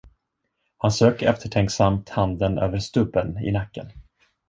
[0.77, 3.89] Han strök eftertänksamt handen över stubben i nacken.